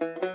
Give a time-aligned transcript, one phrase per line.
[0.00, 0.28] えー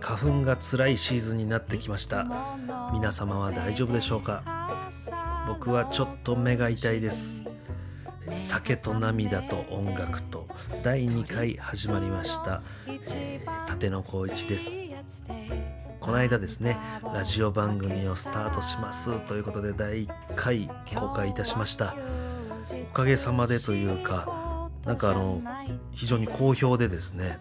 [0.00, 2.26] 花粉が辛いシーズンになってきました。
[2.94, 4.42] 皆様は大丈夫でしょうか？
[5.46, 7.44] 僕はちょっと目が痛いです。
[8.38, 10.37] 酒と涙と音楽と。
[10.88, 14.80] 第2回始まりました、えー、立野光一です。
[16.00, 16.78] この間ですね
[17.12, 19.20] ラジオ番組をスタートします。
[19.26, 21.94] ということで第1回公開いたしました。
[22.90, 25.42] おかげさまでというかなんかあの
[25.92, 27.38] 非常に好評でですね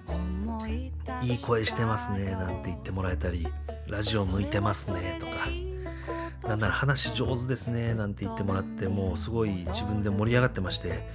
[1.24, 3.48] いい声してますねなんて言ってもらえたり
[3.88, 5.48] ラジオ向いてますねとか
[6.50, 11.08] なんなら話上手ですねなんて言ってもらってもうすごい自分で盛り上がってまして、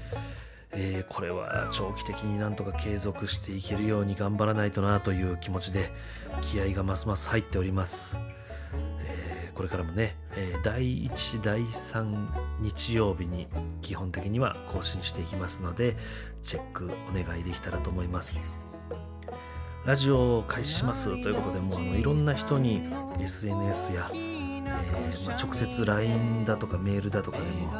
[0.74, 5.90] えーこれは長期的になんとか継続していけるように頑張らないとなという気持ちで
[6.40, 8.18] 気合がますます入っております、
[9.06, 13.48] えーこれからもね、えー第1第3日曜日に
[13.82, 15.94] 基本的には更新していきますので
[16.42, 18.42] チェックお願いできたらと思います。
[19.84, 22.82] ラジオを開始しますということでもうあのいろんな人に
[23.20, 27.72] SNS や、えーまあ、直接 LINE だとかメールだとかでも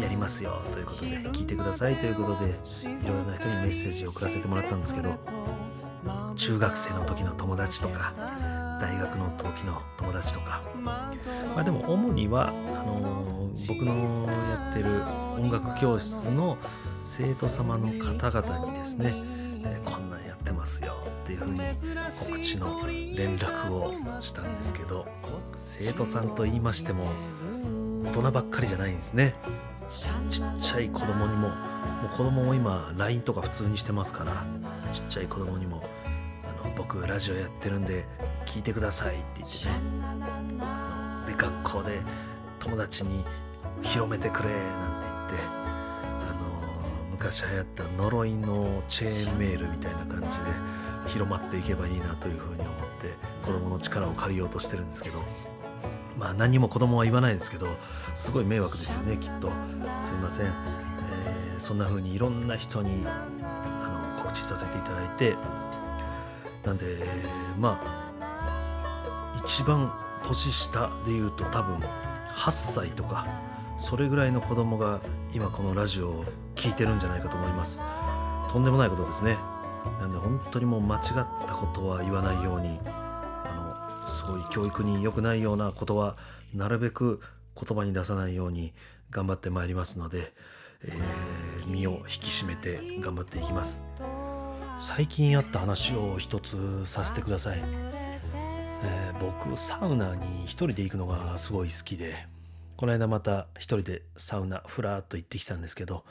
[0.00, 5.18] やりますよということで聞いてくださいということでいろいろな人にメッセージを送らせてもらったんですけど
[6.36, 8.12] 中学生の時の友達とか
[8.80, 10.62] 大学の時の友達とか。
[11.54, 13.34] まあでも主にはあのー
[13.68, 14.90] 僕のやってる
[15.40, 16.58] 音楽教室の
[17.02, 19.12] 生徒様の方々にですね、
[19.64, 21.60] えーこんなんやってますよっていうふうに
[22.26, 25.06] 告知の連絡をしたんですけど
[25.56, 27.04] 生徒さんと言いましても
[28.04, 29.34] 大人ばっかりじゃないんですね
[30.28, 31.54] ちっちゃい子供にもも
[32.12, 34.44] う子供も今 LINE とか普通にしてますから
[34.92, 35.82] ちっちゃい子供にも
[36.44, 38.04] あの僕ラジオやってるんで
[38.46, 39.72] 聞いてくださいって言ってね。
[41.26, 42.00] で学校で
[42.58, 43.24] 友達に
[43.82, 50.44] 広めてくれなんて言ってあの昔流行った呪いのチェーンメールみたいな感じで
[51.06, 52.70] 広まっていけばいいなというふうに思っ
[53.00, 53.14] て
[53.44, 55.22] 子供の力を借りようとしてるんですけど
[56.18, 57.66] まあ何も子供は言わないんですけど
[58.14, 59.48] すごい迷惑ですよねきっと。
[60.02, 60.54] すいません、えー
[61.58, 63.04] そんな風にいろんな人に
[63.42, 65.34] あの告知させていただいて
[66.62, 66.84] なんで
[67.58, 67.80] ま
[68.20, 69.92] あ一番
[70.26, 71.78] 年下で言うと多分
[72.34, 73.26] 8歳とか
[73.78, 75.00] それぐらいの子供が
[75.32, 77.80] 今このラジオを聞いてるんじゃないかと思います。
[78.50, 79.36] とんでもないことですね。
[80.00, 81.02] なんで本当にもう間違っ
[81.46, 82.78] たことは言わないように
[84.24, 86.16] すごい教育に良くないようなことは
[86.54, 87.20] なるべく
[87.54, 88.72] 言葉に出さないように
[89.10, 90.32] 頑張ってまいりますので、
[90.82, 91.24] えー
[91.66, 93.84] 身を引き締めて頑張っていきます。
[94.76, 102.26] 最近あった話を一つさせてください、えー僕サウナに一人で行くのがすごい好きで
[102.76, 106.04] この間また一人でサウナふらっと行ってきたんですけど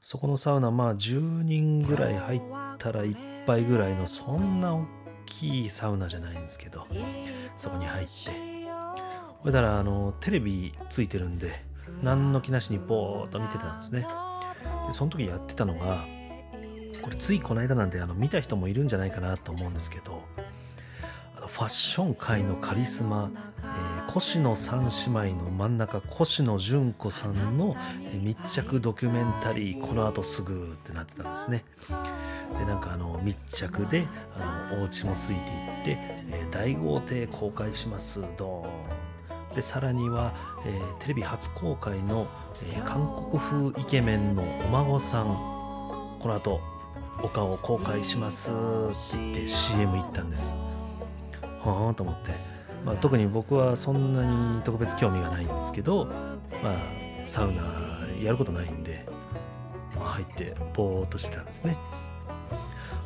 [0.00, 2.40] そこのサウナまあ10人ぐらい入っ
[2.78, 4.86] たら1杯ぐらいのそんな大
[5.24, 6.86] きいサウナじゃないんですけど
[7.56, 8.54] そこに入って。
[9.42, 11.52] ほいだらあのテレビついてるんで
[12.02, 14.06] 何の気なしにぼーっと見てたんですね。
[14.86, 16.06] でその時やってたのが
[17.02, 20.22] これついこの間なんであの見た人もいるんじゃないかなと思うんですけど
[21.48, 23.30] ファッション界のカリスマ、
[23.62, 24.88] えー、越野三
[25.22, 27.76] 姉妹の真ん中越野純子さんの
[28.22, 31.64] 密着ドキュメンタリーこの後すぐってなってたんですね。
[32.58, 34.06] でなんかあの密着で
[34.38, 35.98] あのお家もついていって、
[36.30, 38.20] えー大豪邸公開します。
[38.36, 39.54] ドーン。
[39.54, 40.32] でさらには、
[40.66, 42.26] えーテレビ初公開の、
[42.62, 45.26] えー韓国風イケメンのお孫さん。
[46.20, 46.60] この後
[47.22, 48.54] お顔公開しますっ
[49.12, 50.56] て言って CM 行ったんです。
[51.70, 52.32] はあと思って、
[52.84, 56.12] まあ、特に僕はそんなに特別興味がないんですけど、ま
[56.70, 56.76] あ、
[57.24, 57.62] サウナ
[58.22, 59.06] やることないんで、
[59.96, 61.76] まあ、入ってぼーっとしてたんですね。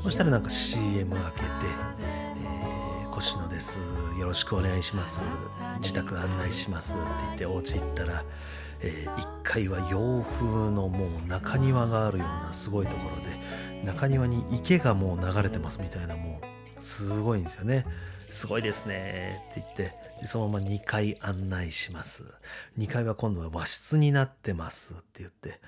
[0.02, 1.44] そしたらなんか CM 開けて
[2.00, 3.80] 「えー、越野です。
[4.18, 5.22] よろしくお願いします。
[5.80, 8.24] 自宅案内します」って言ってお家行ったら、
[8.80, 17.84] え1階は洋風のもう中庭があるようなすごいところで中庭に池がもう流れてますみたいなもうすごいんですよね。
[18.30, 19.40] すごいですね。
[19.50, 22.24] って言ってそのまま2階案内します。
[22.78, 25.60] 2階は今度は和室になってますって言って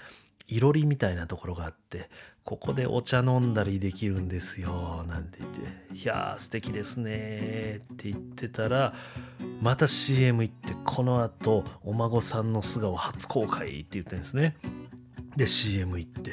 [0.48, 2.10] いろりみたいなところがあって
[2.44, 8.94] ここでお茶飲んだりできるんですよなんて言って「いやー素敵ですね」って言ってたら
[9.62, 14.56] また CM 行ってこのあとお孫さんの素顔初公開って言ってるんですね。
[15.36, 16.32] で CM 行って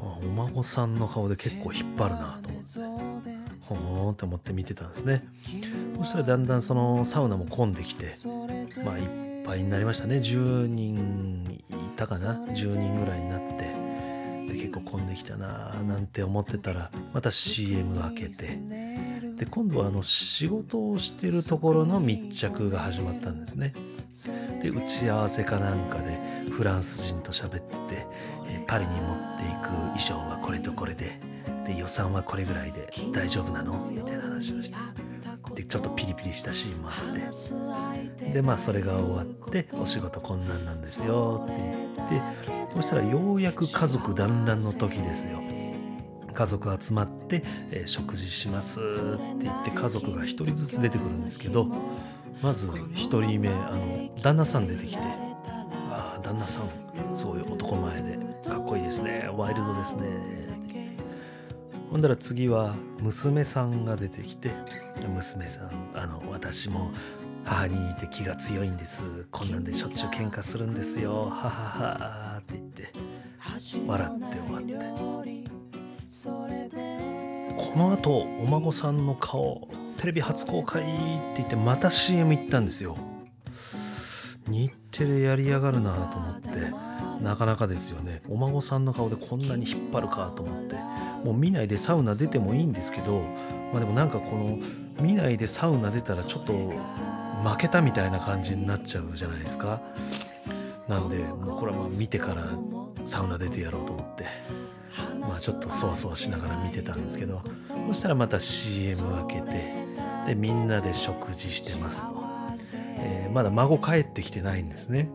[0.00, 2.91] お孫さんの顔で結構引っ張るなと思って。
[3.74, 5.24] ほーんって思って見てたんですね。
[5.98, 8.14] そしたらだんだんそのサウナも混んできて
[8.84, 9.06] まあいっ
[9.46, 10.16] ぱいになりましたね。
[10.16, 12.34] 10人いたかな。
[12.34, 18.58] 10人ぐらいになってで結構混んできたなーなんて思ってたらまた CM が開けて
[19.36, 23.74] で今度はあの仕事をしてるところの密着が始まったんですね。
[24.62, 26.18] で打ち合わせかなんかで
[26.50, 28.06] フランス人と喋ってて、
[28.46, 31.18] えパリに持っていく衣装はこれとこれで
[31.72, 33.90] で予算はこれぐらいで大丈夫なの？
[33.90, 34.76] みたいな話をして。
[35.54, 38.30] でちょっとピリピリしたシーンもあって。
[38.32, 41.42] でまあそれが終わってお仕事こんなんなんですよ。
[41.44, 41.54] って
[42.10, 42.72] 言って。
[42.74, 45.40] そしたらようやく家族団らんの時ですよ。
[46.32, 48.80] 家族集まって、えー、食事します。
[48.80, 48.82] っ
[49.38, 51.68] て言って家族が1人ずつ出てくるんですけど
[52.40, 55.02] まず1人目あの旦那さん出てきて
[55.90, 58.18] 「ああ旦那さんすごい男前で。
[58.48, 59.30] かっこいいですね。
[59.36, 60.02] ワイルドですね」
[61.92, 64.50] ほんだら次は娘さんが出てきて
[65.06, 66.90] 娘さんあの私も
[67.44, 69.26] 母に似て気が強いんです。
[69.30, 71.24] こんなんでしょっちゅう喧嘩するんですよ。
[71.24, 72.88] はははって言って
[73.86, 74.74] 笑って終わって。
[77.58, 79.68] このあとお孫さんの顔
[79.98, 80.92] テレビ初公開って
[81.36, 82.96] 言ってまた CM 行ったんですよ。
[84.48, 86.72] 日テレやりやがるなと思って
[87.22, 88.22] なかなかですよね。
[88.30, 91.01] お孫さんの顔でこんなに引っ張るかと思って。
[91.24, 93.22] もう見ないでサウナ出てもいいんですけど
[93.72, 94.58] まあでもなんかこの
[95.00, 99.80] 見ないでサウナ出たらちょっと負けたみたいな感じになっちゃうじゃないですか。
[100.88, 102.44] なんでもうこれはまあ見てから
[103.04, 104.26] サウナ出てやろうと思って
[105.20, 107.40] まあちょっとそわそわしながら見てたんですけど
[107.88, 109.74] そしたらまた CM 開けて
[110.26, 112.22] でみんなで食事してますと、
[112.98, 115.08] えー、まだ孫帰ってきてないんですね。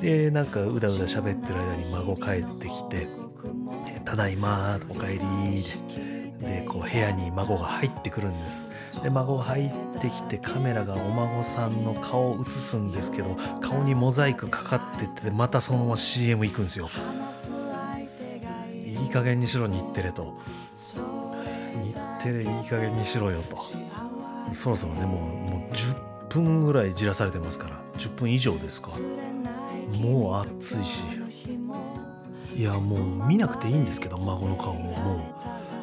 [0.00, 3.06] でなんかうだうだ喋ってる間に孫帰ってきて
[4.10, 5.20] 「ただいま」おかえり」
[6.42, 8.66] でこう部屋に孫が入ってくるんです。
[9.04, 16.90] で孫が入ってきてカメラがお孫さんの顔を映すんですけど顔にモザイクかかっててまたそのまま CM 行くんですよ。
[18.84, 20.34] いい加減にしろ日テレと。
[20.74, 23.56] 日テレいい加減にしろよと。
[24.52, 25.20] そろそろねもう
[25.50, 25.94] もう10
[26.28, 27.76] 分ぐらいじらされてますから。
[27.96, 28.90] 10分以上ですか。
[29.92, 31.04] もう暑いし。
[32.56, 34.74] いやもう見なくていいんですけど孫の顔を。
[34.76, 35.34] も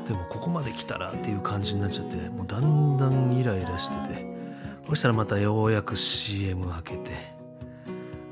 [0.06, 0.08] う。
[0.08, 4.38] でもここまで来たらっていう感じになっちゃってもうだんだんイライラしてて。
[4.88, 7.12] そしたらまたようやく CM 開けて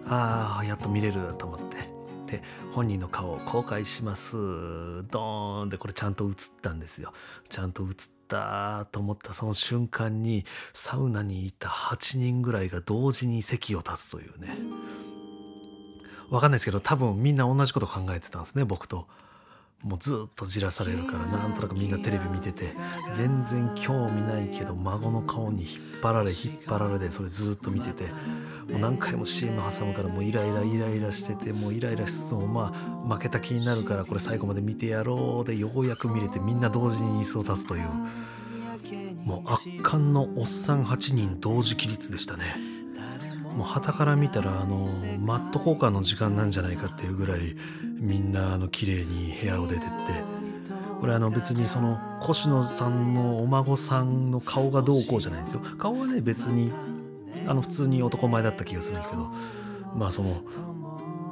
[0.08, 1.96] ああやっと見れると思って。
[2.26, 2.42] で
[2.74, 4.36] 本人の顔を公開します。
[5.12, 7.14] ドーンでこれちゃんと映ったんですよ。
[7.50, 7.90] ちゃんと映っ
[8.28, 14.58] たと思ったその瞬間にサウナにいた8人ぐらいが同時に席を立つというね。
[16.30, 19.08] わかんないですけど多分みんな同じこと考えてたんですね僕と。
[19.84, 22.74] もうずっとじらされるからなんとなくみんなテレビ見てて
[23.12, 28.06] 全然興味ないけど孫の顔に引っ張られ引っ張られでそれずっと見てて
[28.68, 37.88] もう何回も CM 挟むからもうイライライライラしててもうイライラしつつもまあ負けた気になるからこれ最後まで見てやろうでようやく見れてみんな同時に椅子を立つという
[39.24, 42.75] もう圧巻のおっさん8人同時起立でしたね。
[43.56, 44.88] もう旗から見たらあの
[45.20, 47.56] マット交換の時間なんじゃないかっていうぐらい
[48.00, 49.90] みんなあの綺麗に部屋を出てって。
[51.00, 55.62] これあの別にその越野さんのお孫さんの顔がどうこうじゃないんですよ。
[55.78, 56.72] 顔はね別に
[57.46, 59.30] あの普通に男前だった気がするんですけど。
[59.96, 60.42] まあその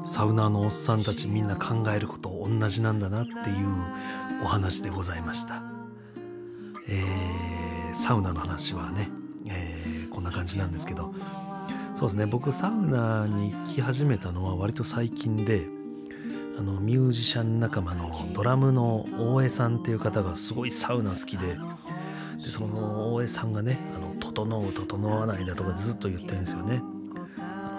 [0.05, 3.67] サウナーのおっさんたちみんな考えること同じなんだなっていう
[4.43, 5.61] お話でございました。
[6.87, 9.09] えー、サウナの話はね、
[9.47, 11.13] えー、こんな感じなんですけど。
[11.95, 12.25] そうですね。
[12.25, 15.67] 僕サウナに行き始めたのは割と最近で
[16.57, 21.57] あのミュージシャン仲間のドラムの大江さんっていう方がすごいサウナ好きで
[22.43, 26.81] でその大江さんがね「あの整う整わない」だとかずっと言ってるんですよね。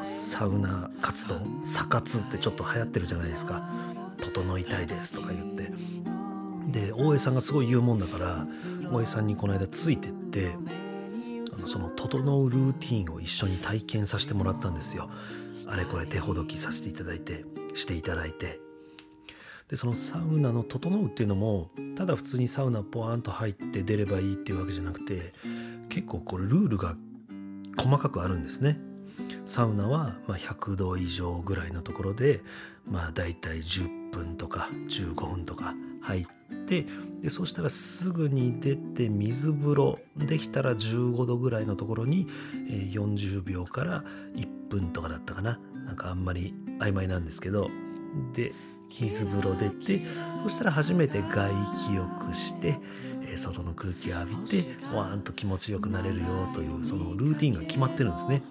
[0.03, 3.69] サウナ活動「サ活」ってちょっと流行ってるじゃないですか
[4.19, 5.73] 「整いたいです」とか言って。
[6.71, 8.47] で大江さんがすごい言うもんだから
[8.91, 10.57] 大江さんにこの間ついてって
[11.55, 15.11] その整うルーティンを一緒に体験させてもらったんですよ。
[15.67, 17.45] あれこれ手ほどきさせていただいて
[17.75, 18.61] していただいて。
[19.69, 25.33] でそのサウナの「整う」っていうのもただ普通にサウナポワンと入って出ればいいっていうわけじゃなくて
[25.89, 26.97] 結構これルールが
[27.79, 28.79] 細かくあるんですね。
[29.47, 32.43] サウナはま100度以上ぐらいのところで
[32.87, 36.87] まあ大体10分とか15分とか入ってで
[37.29, 42.27] そしたらすぐに出て水風呂できたら15度ぐらいのところに
[42.93, 44.05] 40秒から
[44.35, 47.71] 1分とかだったかななんかあんまり曖昧なんですけど
[48.35, 48.53] で
[48.91, 50.05] 水風呂出て
[50.43, 51.51] そしたら初めて外
[51.89, 52.79] 気浴して
[53.37, 54.57] 外の空気を浴びて
[54.95, 58.43] わーんと気持ちよくなれるよというそのルーティンが決まってるんですね。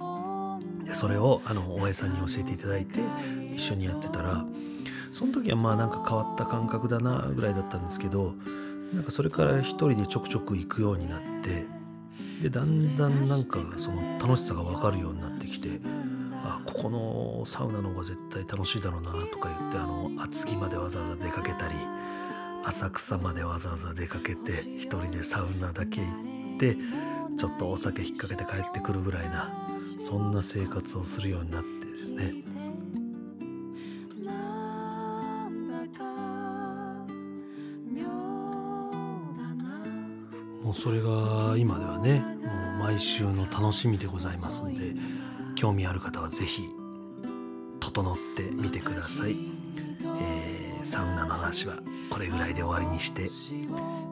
[0.93, 2.99] それをあの大江さんに教えていただいて
[3.55, 4.45] 一緒にやってたら
[5.13, 8.33] その時はまあなんか変わった感覚だなぐらいだったんですけど
[8.93, 11.65] なんかそれから一人でちょくちょく行くようになって
[12.41, 15.79] でだんだんなんかその楽しさが分かるようになってきて
[16.43, 21.75] あここのサウナの方が絶対楽しいだろうなとか言ってあの厚木までわざわざ出かけたり
[22.65, 26.07] 浅草までわざわざ出かけて一人でサウナだけ行
[26.57, 26.75] って
[27.37, 29.51] ちょっとお酒引っ掛けて帰ってくるぐらいな
[29.99, 32.52] そんな生活をするようになってですね。
[40.73, 42.25] それが今ではねも
[42.81, 44.95] う毎週の楽しみでございますんで
[45.55, 46.63] 興味ある方は是非
[47.79, 49.35] 整ってみてください、
[50.21, 51.77] えー、サウナの話は
[52.09, 53.23] これぐらいで終わりにして、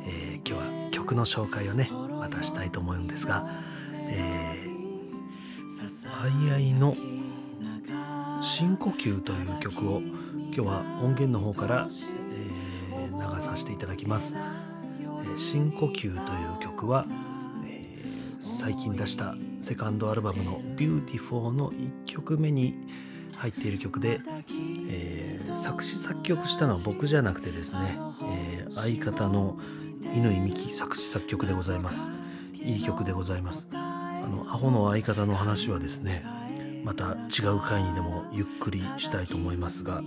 [0.06, 1.90] えー、今日は曲の紹介をね
[2.20, 3.50] またしたいと思うんですが
[4.10, 6.96] 「えー、あいあいの
[8.42, 14.38] 深呼吸」という曲を今日は音源の方から、えー、流させていただきます。
[15.38, 17.06] 深呼吸という曲は、
[17.66, 22.76] えー、最近出したセカンドアルバムの「Beautiful」の1曲目に
[23.36, 24.22] 入っている曲で、
[24.90, 27.98] えー、作詞作曲したのは僕じゃなくてですね、
[28.30, 29.58] えー、相方の
[30.14, 32.08] 乾美樹作詞作曲でございます。
[32.54, 33.68] いい曲でございます。
[33.72, 36.24] あのアホの相方の話はですね
[36.84, 40.02] また違う回にでもゆっくりしたいと思いますが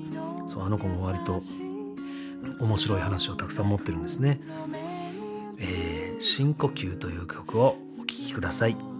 [0.47, 1.41] そうあの子も割と
[2.61, 4.41] 面白い話をたくさん持ってるんですね、
[5.65, 8.94] えー、深呼吸という曲をお聴きください。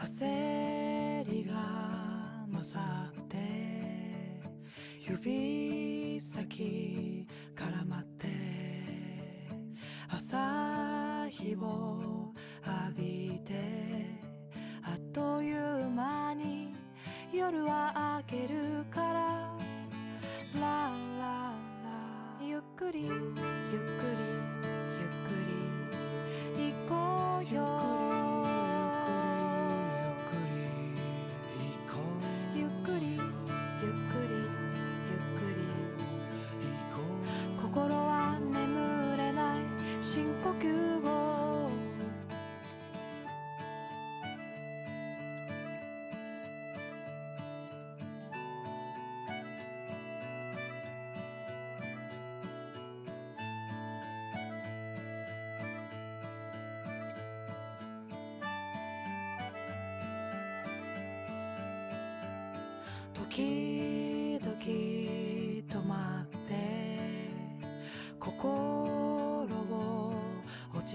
[0.00, 1.54] 焦りが
[2.52, 2.80] 勝
[3.16, 3.36] って
[5.08, 8.28] 指先絡まって
[10.08, 12.32] 朝日を
[12.88, 13.33] 浴び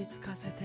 [0.06, 0.64] ち着かせて。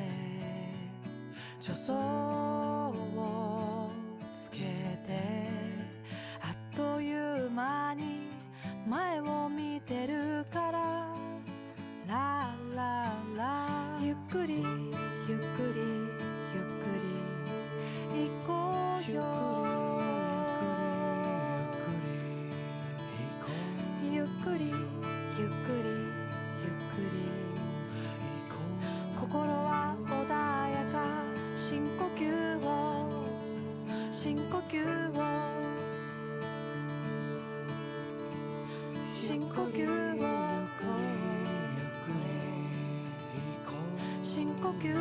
[44.84, 44.92] 深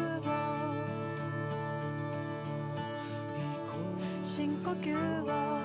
[4.63, 5.62] 呼吸を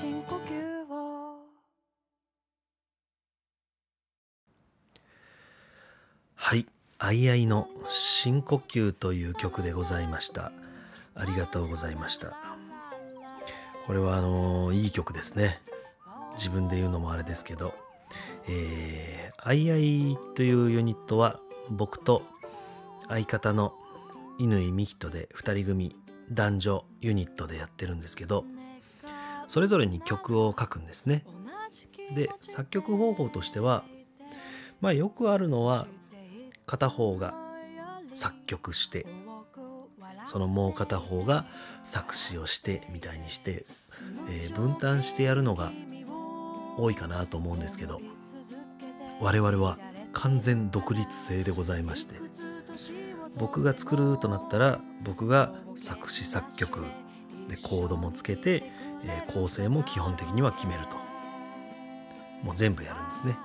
[0.00, 1.38] 深呼吸を。
[6.36, 6.66] はい
[6.98, 10.52] 「あいあいの深呼吸」という曲でございました。
[11.16, 12.36] ありがとうございました。
[13.88, 15.60] これはあのいい曲ですね。
[16.34, 17.74] 自分で言うのもあれですけど。
[18.46, 21.40] えー、あいあいというユニットは
[21.70, 22.22] 僕と
[23.08, 23.74] 相方の
[24.38, 25.96] 乾美人で2人組
[26.30, 28.44] 男女ユニットでやってるんですけど。
[29.48, 31.24] それぞれに曲を書くんですね。
[32.14, 33.84] で作曲方法としては
[34.80, 35.86] まあよくあるのは
[36.64, 37.34] 片方が
[38.14, 39.06] 作曲して
[40.26, 41.46] そのもう片方が
[41.84, 43.66] 作詞をしてみたいにして、
[44.30, 45.72] えー、分担してやるのが
[46.78, 48.00] 多いかなと思うんですけど
[49.20, 49.78] 我々は
[50.12, 52.14] 完全独立性でございまして
[53.36, 56.84] 僕が作るとなったら僕が作詞作曲
[57.48, 58.62] でコードもつけて、
[59.04, 60.96] えー、構成も基本的には決めると。
[62.42, 63.36] もう全部やるんですね。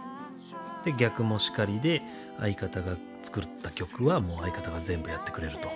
[0.83, 2.01] で逆もしかりで
[2.39, 5.69] 相方が作った曲はもう相方が全部やってくれると。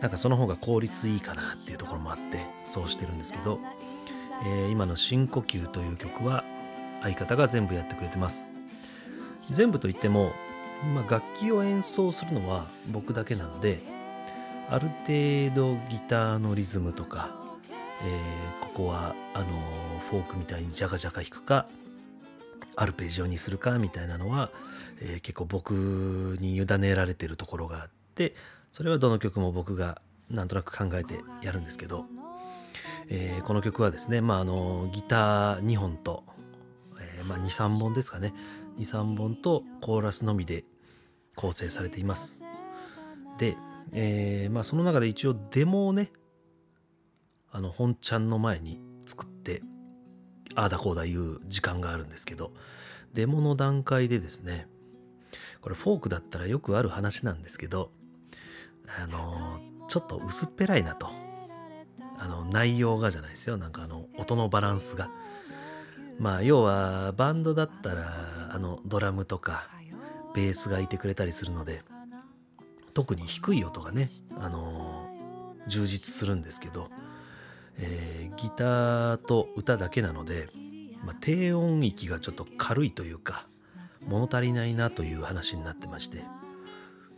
[0.00, 3.60] なんかその方が効率いいかなっていうところもあってそうしてるんですけど、
[4.46, 6.44] えー、今の「深呼吸」という曲は
[7.02, 8.46] 相方が全部やってくれてます。
[9.50, 10.32] 全部といっても、
[10.94, 13.80] まあ、楽器を演奏するのは僕だけなので
[14.70, 17.30] ある程度ギターのリズムとか、
[18.02, 19.46] えー、ここはあの
[20.10, 21.66] フォークみたいにジャカジャカ弾くか
[22.76, 24.50] アルペジオにするかみたいなのは、
[25.00, 28.34] えー、結構僕に委ねられてるところがあって
[28.72, 32.06] それはどの曲も僕がなんとなく考えてやるんですけど、
[33.08, 36.22] えー、この曲はですね、まあ、あのギター2本と、
[37.00, 38.32] えー、まあ、23本ですかね。
[38.78, 40.64] 23本とコーラスのみで
[41.34, 42.42] 構成されています。
[43.38, 43.56] で、
[43.92, 46.12] え、まあ、その中で一応デモをね
[47.52, 49.62] あの本ちゃんの前に作って
[50.54, 52.52] ああだこうだ言う時間があるんですけど
[53.14, 54.66] デモの段階でですね
[55.60, 57.90] これフォークだったらよくある話なんですけど
[59.02, 61.08] あのちょっと薄っぺらいなと。
[62.22, 63.56] あの内容がじゃないですよ。
[63.56, 65.10] なんかあの音のバランスが。
[66.18, 68.04] まあ要はバンドだったら
[68.52, 69.68] あのドラムとか
[70.34, 71.82] ベースがいてくれたりするので
[72.92, 75.08] 特に低い音がねあの
[75.66, 76.90] 充実するんですけど
[77.80, 80.48] えー、ギターと歌だけなので、
[81.04, 83.46] まあ、低音域がちょっと軽いというか
[84.06, 86.22] 物足りないなという話になってまして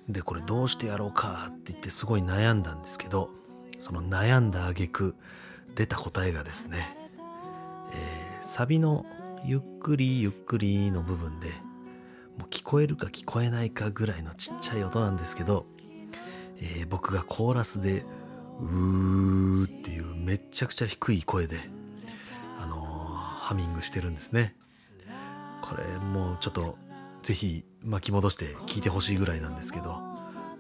[0.09, 3.31] でこれどうしてやろうかって言ってすごい悩んだんですけど
[3.79, 5.17] その悩んだ挙句
[5.75, 6.97] 出た答えがですね、
[7.93, 9.05] えー、サビの
[9.45, 11.49] 「ゆっくりゆっくり」の部分で
[12.39, 15.65] もう聞こえるか聞こえないかぐらいのちっちゃい音なんですけど、
[16.59, 18.05] えー、僕がコーラスで
[18.63, 21.59] 「うーっていうめっちゃくちゃ低い声で、
[22.61, 24.55] あのー、ハミングしてるんですね。
[25.63, 26.77] これもうちょっと
[27.23, 30.01] ぜひ巻き戻して聞いてほしいぐらいなんですけど、も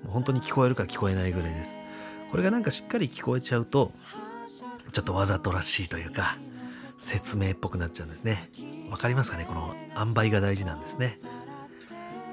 [0.06, 1.78] う本当に聞こえるか聞こえないぐらいです。
[2.30, 3.92] これがなんかしっかり聞こえちゃうと、
[4.92, 6.38] ちょっとわざとらしいというか、
[6.98, 8.50] 説明っぽくなっちゃうんですね。
[8.90, 9.44] わかりますかね？
[9.46, 11.18] この塩梅が大事なんですね。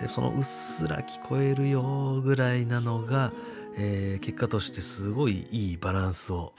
[0.01, 3.31] でそのうっすら聞こえるよぐらいなのが、
[3.81, 6.53] えー、結果としてすごいいいバランスを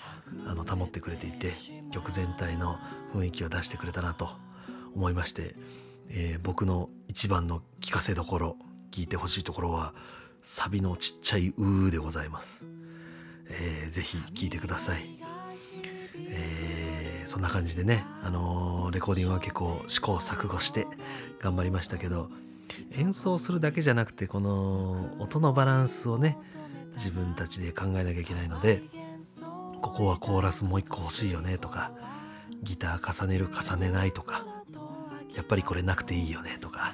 [0.46, 1.52] あの保ってくれていて
[1.92, 2.78] 曲全体の
[3.14, 4.30] 雰囲気を出してくれたなと
[4.94, 5.54] 思いまして、
[6.09, 8.56] えー、僕の一番の聞かせどころ
[8.90, 9.92] 聞いてほしいところは
[10.42, 12.62] サビのちっちゃい「うー」でございます、
[13.50, 15.20] えー、ぜひ聴いてください、
[16.16, 20.87] えー、そんな感じでね、あのー、レコーディングは結構試行錯誤して
[21.38, 22.30] 頑張りましたけど
[22.92, 26.38] 演奏するだけじゃなくてこの音のバランスをね
[26.94, 28.83] 自分たちで考えなきゃいけないので
[29.81, 31.92] ここはコーラスもう一個欲しいよねとか
[32.62, 34.44] ギター重ねる重ねないとか
[35.35, 36.92] やっぱりこれなくていいよねとか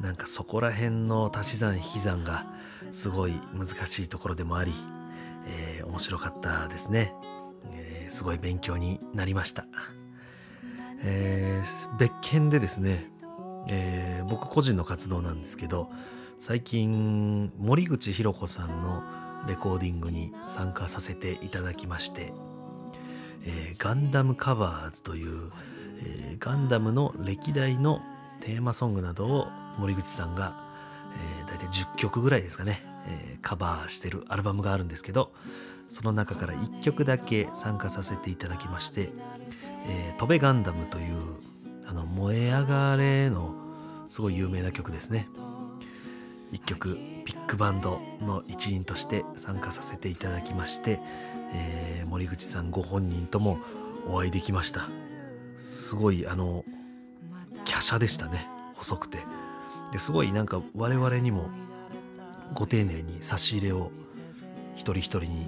[0.00, 2.46] なんかそこら辺の足し算引き算が
[2.92, 4.72] すごい難しいところでもあり、
[5.46, 7.12] えー、面白かったですね、
[7.72, 9.66] えー、すごい勉強になりました、
[11.02, 13.10] えー、別件でですね、
[13.68, 15.90] え僕個人の活動なんですけど
[16.38, 19.02] 最近森口博子さんの
[19.48, 22.32] レコーディングに参加させていただきまして、
[23.44, 25.50] えー、ガンダムカバーズという、
[26.02, 28.02] えー、ガンダムの歴代の
[28.40, 29.46] テーマソングなどを
[29.78, 30.54] 森口さんが、
[31.40, 35.32] えー、大体10曲ぐらいですかね、えー、カバーしてるアルバムがあるんですけど
[35.88, 39.08] その中から1曲だけ参加させていただきまして
[39.88, 41.16] 「えー、飛べガンダム」という
[41.86, 43.54] あの燃え上がれの
[44.08, 45.28] すごい有名な曲ですね。
[46.52, 51.00] 一曲ビッグバンドの一員として参加させていただきまして、
[51.52, 53.58] えー、森口さんご本人とも
[54.08, 54.88] お会いできました。
[55.58, 56.64] すごいあの
[57.64, 58.46] 華奢でしたね。
[58.76, 59.18] 細くて。
[59.92, 61.50] ですごいなんか我々にも
[62.54, 63.90] ご丁寧に差し入れを
[64.74, 65.46] 一人一人に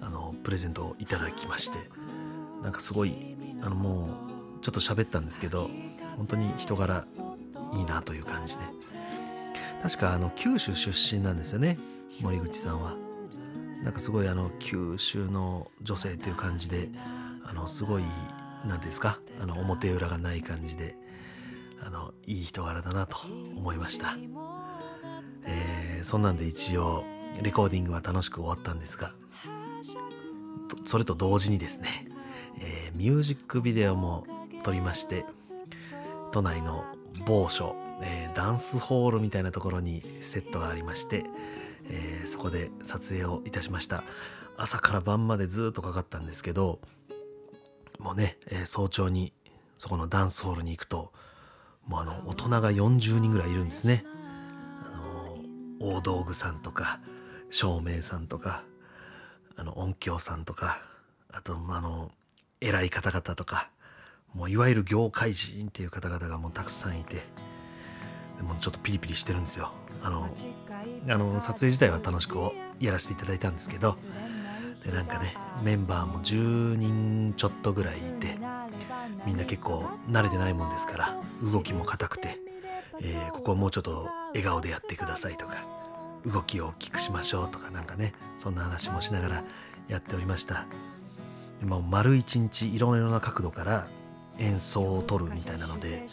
[0.00, 1.78] あのプレゼントをいただきまして
[2.62, 4.08] なんかすごいあのも
[4.58, 5.70] うちょっと喋ったんですけど
[6.16, 7.04] 本当に人柄
[7.74, 8.64] いいなという感じで。
[9.84, 11.76] 確かあの九州出身なんですよね
[12.22, 12.96] 森口さんは。
[13.82, 16.88] なんかすごいあの九州の女性っていう感じで
[17.44, 18.02] あのすごい
[18.66, 20.96] 何ですかあの表裏がない感じで
[21.84, 23.18] あのいい人柄だなと
[23.54, 24.16] 思いました、
[25.44, 27.04] えー、そんなんで一応
[27.42, 29.12] レコーディングは楽しく終わったんですが
[30.86, 31.88] それと同時にですね、
[32.58, 34.24] えー、ミュージックビデオも
[34.62, 35.26] 撮りまして
[36.32, 36.86] 都内の
[37.26, 41.24] 某所、えー、ダンスホールみたいなところにセットがありまして、
[41.88, 44.04] えー、そこで撮影をいたしました。
[44.56, 46.78] 朝から晩までずっとかかったんですけど
[47.98, 49.32] もうね、えー、早朝に
[49.76, 51.12] そこのダンスホールに行くと
[51.86, 54.04] もうあの大人が40人ぐらいいるんですね。
[54.84, 55.38] あの
[55.80, 57.00] 大道具さんとか
[57.50, 58.64] 照明さんとか
[59.56, 60.80] あの音響さんとか
[61.32, 62.10] あとあの
[62.60, 63.70] 偉い方々とか
[64.34, 67.22] もういわゆる業界人っていう方々がもうたくさんいて
[68.44, 69.70] でもちょっとピリピリしてるんですよ。
[70.02, 70.28] あの
[71.08, 72.38] あの撮影自体は楽しく
[72.78, 73.96] やらせていただいたんですけど。
[74.84, 78.36] でなんかねメンバーも10人ちょっとぐらいいて
[79.24, 82.38] みんな結構慣れてないもんですから動きも硬くて、
[83.00, 85.64] えー、ここはもうちょっと笑顔でやってくださいとか
[86.26, 89.44] 動きを大きくしましょうとかなんかねそんな話もしながら
[89.88, 90.66] やっておりました。
[91.60, 93.86] でも丸一日いろいろな角度から
[94.38, 96.06] 演奏を取るみたいなので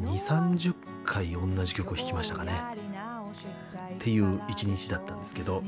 [0.00, 2.52] 2 3 0回同じ曲を弾きましたかね。
[3.94, 5.62] っていう一日だったんですけど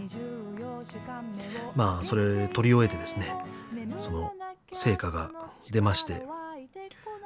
[1.75, 3.35] まあそれ取り終えてですね
[4.03, 4.33] その
[4.73, 5.31] 成果が
[5.71, 6.25] 出まして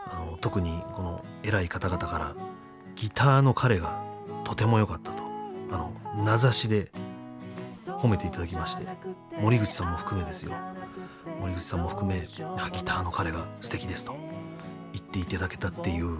[0.06, 2.34] あの特にこの偉い方々から
[2.96, 4.02] ギターの彼が
[4.44, 5.22] とても良かったと
[5.70, 6.90] あの名指しで
[7.86, 8.86] 褒めていただきまして
[9.40, 10.52] 森口さんも含めですよ。
[11.40, 14.29] 森口さんも含めギターの彼が素敵ですと。
[14.92, 16.18] 言っていただけたっていう、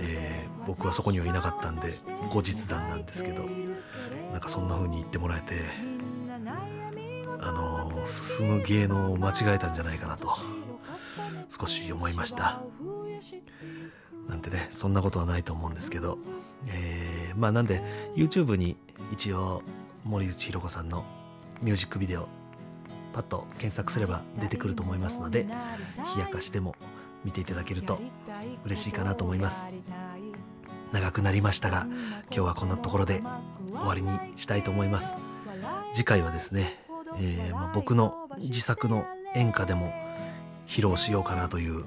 [0.00, 1.94] えー、僕はそこにはいなかったんで
[2.30, 3.44] 後日談なんですけど
[4.32, 5.54] なんかそんな風に言ってもらえて
[7.40, 10.28] あの進む芸能を間違えたんじゃないかなと
[11.48, 12.62] 少し思いました。
[14.28, 16.18] なんてねそんなことはないと思うんですけど、
[16.68, 17.82] えー、まあなんで
[18.14, 18.76] YouTube に
[19.12, 19.62] 一応
[20.04, 21.04] 森口博子さんの
[21.60, 22.28] ミュージックビデオ
[23.12, 25.46] パッと検索すれば出てくると思いますので
[26.16, 26.74] 冷やかしでも
[27.24, 28.00] 見ていただけると
[28.64, 29.68] 嬉しいかなと思います。
[30.92, 33.22] 長くなりましたが今日はこんなところで
[33.70, 35.14] 終わりにしたいと思います。
[35.92, 36.78] 次回はですね、
[37.18, 39.92] えー、まあ、僕の自作の演歌でも
[40.66, 41.84] 披露しようかなという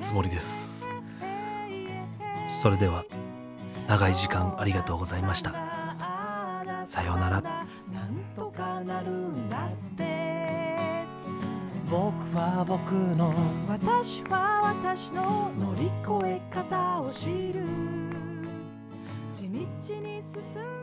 [0.00, 0.88] つもりです。
[2.60, 3.04] それでは
[3.88, 5.52] 長い時間ありがとうございました。
[6.86, 7.42] さようなら
[11.92, 13.34] 僕は僕の
[13.68, 17.66] 私は私の乗り越え方を知る。
[19.30, 19.58] 地道
[20.00, 20.81] に進む